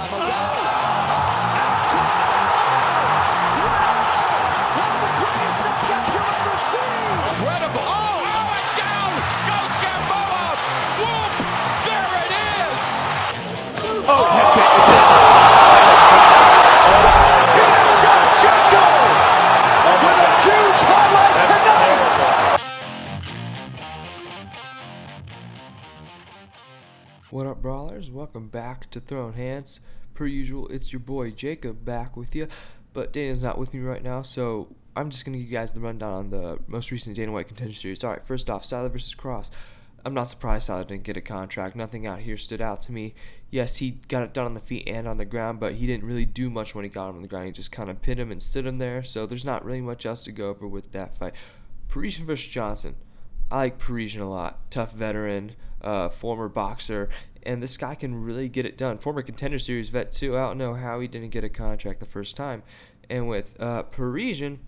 [0.00, 0.29] by Modelo.
[28.00, 28.10] Brawlers?
[28.10, 29.78] Welcome back to Throwing Hands.
[30.14, 32.48] Per usual, it's your boy Jacob back with you,
[32.94, 35.80] but Dana's not with me right now, so I'm just gonna give you guys the
[35.80, 38.02] rundown on the most recent Dana White Contender Series.
[38.02, 39.50] All right, first off, Styler versus Cross.
[40.02, 41.76] I'm not surprised Styler didn't get a contract.
[41.76, 43.14] Nothing out here stood out to me.
[43.50, 46.06] Yes, he got it done on the feet and on the ground, but he didn't
[46.06, 47.46] really do much when he got him on the ground.
[47.46, 50.06] He just kind of pinned him and stood him there, so there's not really much
[50.06, 51.34] else to go over with that fight.
[51.88, 52.94] Parisian versus Johnson.
[53.50, 54.70] I like Parisian a lot.
[54.70, 57.08] Tough veteran, uh, former boxer,
[57.44, 58.98] and this guy can really get it done.
[58.98, 60.36] Former contender series vet too.
[60.36, 62.62] I don't know how he didn't get a contract the first time.
[63.08, 64.60] And with uh, Parisian,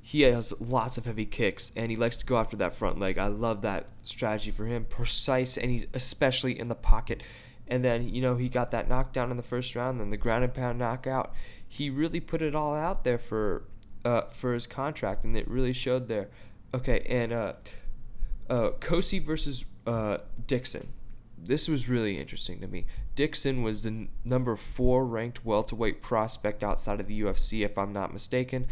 [0.00, 3.18] he has lots of heavy kicks, and he likes to go after that front leg.
[3.18, 4.86] I love that strategy for him.
[4.86, 7.22] Precise, and he's especially in the pocket.
[7.68, 10.44] And then you know he got that knockdown in the first round, then the ground
[10.44, 11.34] and pound knockout.
[11.68, 13.64] He really put it all out there for
[14.04, 16.30] uh, for his contract, and it really showed there.
[16.72, 17.52] Okay, and uh,
[18.48, 20.88] uh, Kosi versus uh, Dixon.
[21.42, 22.86] This was really interesting to me.
[23.14, 27.92] Dixon was the n- number four ranked welterweight prospect outside of the UFC, if I'm
[27.92, 28.66] not mistaken,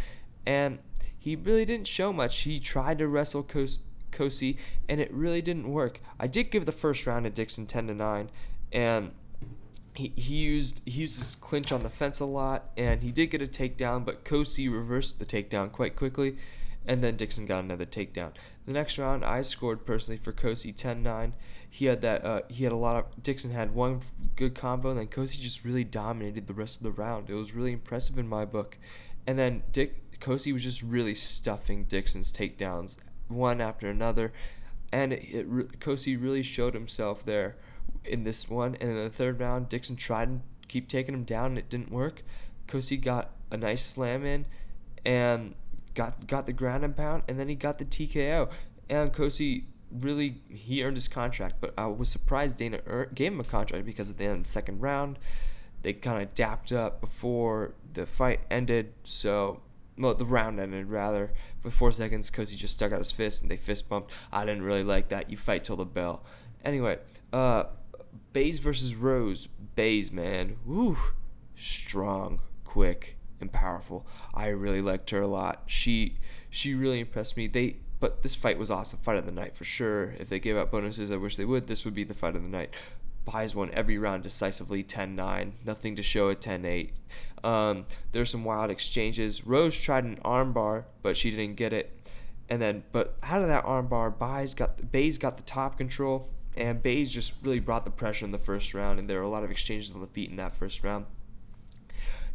[0.46, 0.78] and
[1.18, 2.38] he really didn't show much.
[2.40, 3.78] He tried to wrestle Kos-
[4.12, 4.56] Kosi,
[4.88, 6.00] and it really didn't work.
[6.20, 8.30] I did give the first round to Dixon ten to nine,
[8.72, 9.12] and
[9.94, 13.28] he, he used he used his clinch on the fence a lot, and he did
[13.28, 16.36] get a takedown, but Kosi reversed the takedown quite quickly,
[16.86, 18.32] and then Dixon got another takedown.
[18.66, 21.32] The next round, I scored personally for Kosi 10-9.
[21.70, 24.00] He had that uh, he had a lot of Dixon had one
[24.36, 27.28] good combo, and then Kosi just really dominated the rest of the round.
[27.28, 28.78] It was really impressive in my book,
[29.26, 32.96] and then Dick Kosi was just really stuffing Dixon's takedowns
[33.28, 34.32] one after another,
[34.90, 37.56] and it, it Kosi really showed himself there
[38.04, 38.74] in this one.
[38.80, 41.90] And in the third round, Dixon tried and keep taking him down, and it didn't
[41.92, 42.22] work.
[42.66, 44.46] Kosi got a nice slam in,
[45.04, 45.54] and
[45.98, 48.48] got got the ground and pound, and then he got the TKO.
[48.88, 52.78] And Kosi really he earned his contract, but I was surprised Dana
[53.14, 55.18] gave him a contract because at the end of the second round,
[55.82, 58.94] they kind of dapped up before the fight ended.
[59.04, 59.60] So.
[60.00, 61.32] Well, the round ended rather.
[61.64, 64.12] With four seconds, Kosi just stuck out his fist and they fist bumped.
[64.30, 65.28] I didn't really like that.
[65.28, 66.22] You fight till the bell.
[66.64, 66.98] Anyway,
[67.32, 67.64] uh,
[68.32, 69.48] Bays versus Rose.
[69.74, 70.58] Bays, man.
[70.64, 70.96] Woo.
[71.56, 73.17] Strong, quick,
[73.58, 74.06] powerful.
[74.32, 75.64] I really liked her a lot.
[75.66, 77.48] She she really impressed me.
[77.48, 79.00] They but this fight was awesome.
[79.00, 80.14] Fight of the night for sure.
[80.18, 81.66] If they gave out bonuses, I wish they would.
[81.66, 82.70] This would be the fight of the night.
[83.24, 85.52] Baez won every round decisively 10-9.
[85.64, 86.92] Nothing to show at 10-8.
[87.44, 89.44] Um, there's some wild exchanges.
[89.44, 91.92] Rose tried an armbar, but she didn't get it.
[92.48, 96.82] And then, but out of that armbar, Baez got Bays got the top control, and
[96.82, 98.98] Bays just really brought the pressure in the first round.
[99.00, 101.04] And there were a lot of exchanges on the feet in that first round.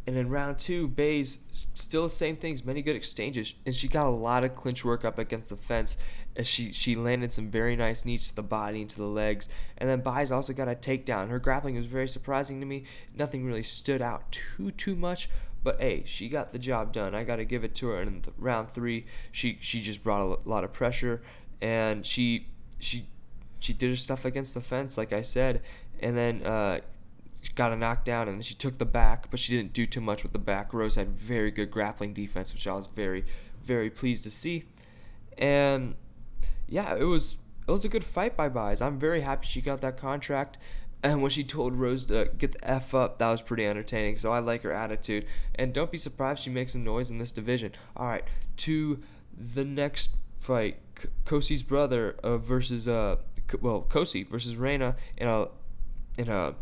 [0.05, 1.37] And in round two, Bays
[1.73, 5.05] still the same things, many good exchanges, and she got a lot of clinch work
[5.05, 5.97] up against the fence.
[6.35, 9.47] As she she landed some very nice knees to the body and to the legs,
[9.77, 11.29] and then Bays also got a takedown.
[11.29, 12.83] Her grappling was very surprising to me.
[13.15, 15.29] Nothing really stood out too too much,
[15.63, 17.15] but hey, she got the job done.
[17.15, 18.01] I got to give it to her.
[18.01, 21.21] And in the round three, she she just brought a lot of pressure,
[21.61, 22.47] and she
[22.79, 23.07] she
[23.59, 25.61] she did her stuff against the fence, like I said,
[26.01, 26.43] and then.
[26.43, 26.79] Uh,
[27.55, 30.33] got a knockdown and she took the back, but she didn't do too much with
[30.33, 30.73] the back.
[30.73, 33.25] Rose had very good grappling defense, which I was very,
[33.63, 34.65] very pleased to see.
[35.37, 35.95] And
[36.67, 37.37] yeah, it was
[37.67, 38.81] it was a good fight by Baez.
[38.81, 40.57] I'm very happy she got that contract.
[41.01, 44.17] And when she told Rose to get the F up, that was pretty entertaining.
[44.17, 45.25] So I like her attitude.
[45.55, 47.73] And don't be surprised she makes some noise in this division.
[47.97, 48.23] All right,
[48.57, 49.01] to
[49.37, 53.17] the next fight, K- Kosi's brother uh, versus uh,
[53.49, 55.47] K- well, Kosi versus Reina in a
[56.17, 56.55] in a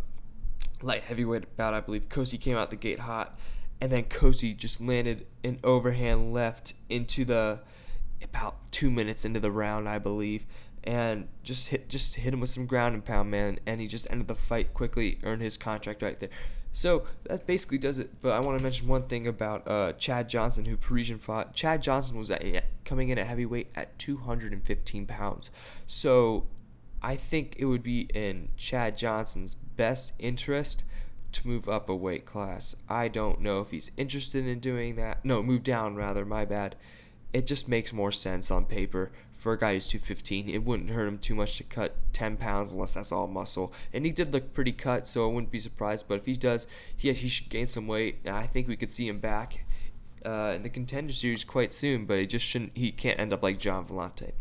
[0.83, 2.09] light heavyweight bout, I believe.
[2.09, 3.37] Kosi came out the gate hot,
[3.79, 7.59] and then Kosi just landed an overhand left into the
[8.23, 10.45] about two minutes into the round, I believe,
[10.83, 14.07] and just hit just hit him with some ground and pound, man, and he just
[14.09, 16.29] ended the fight quickly, earned his contract right there.
[16.73, 18.21] So that basically does it.
[18.21, 21.53] But I want to mention one thing about uh, Chad Johnson, who Parisian fought.
[21.53, 22.43] Chad Johnson was at,
[22.85, 25.49] coming in at heavyweight at 215 pounds.
[25.85, 26.45] So
[27.01, 30.83] I think it would be in Chad Johnson's best interest
[31.31, 32.75] to move up a weight class.
[32.89, 35.23] I don't know if he's interested in doing that.
[35.23, 36.75] No, move down rather, my bad.
[37.33, 39.11] it just makes more sense on paper
[39.41, 40.49] for a guy who's 215.
[40.49, 43.73] It wouldn't hurt him too much to cut 10 pounds unless that's all muscle.
[43.93, 46.07] And he did look pretty cut, so I wouldn't be surprised.
[46.07, 48.27] But if he does, he, he should gain some weight.
[48.27, 49.65] I think we could see him back
[50.25, 52.73] uh, in the contender series quite soon, but he just shouldn't.
[52.75, 54.33] He can't end up like Gian Villante.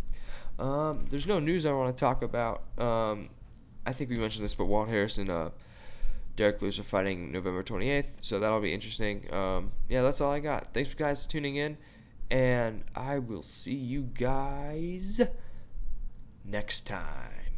[0.61, 2.63] Um, there's no news I want to talk about.
[2.79, 3.31] Um,
[3.87, 5.51] I think we mentioned this, but Walt Harrison, uh,
[6.37, 9.33] Derrick Lewis are fighting November 28th, so that'll be interesting.
[9.33, 10.75] Um, yeah, that's all I got.
[10.75, 11.79] Thanks for guys tuning in,
[12.31, 15.23] and I will see you guys
[16.45, 17.50] next time.